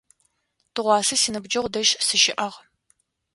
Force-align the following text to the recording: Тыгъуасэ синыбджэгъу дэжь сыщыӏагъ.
Тыгъуасэ 0.73 1.15
синыбджэгъу 1.21 1.69
дэжь 1.73 1.91
сыщыӏагъ. 2.07 2.57